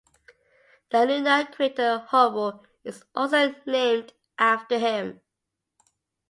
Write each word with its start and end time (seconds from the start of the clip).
The 0.89 1.05
lunar 1.05 1.45
crater 1.45 1.99
"Hubble" 2.07 2.65
is 2.83 3.05
also 3.13 3.53
named 3.67 4.13
after 4.39 4.79
him. 4.79 5.21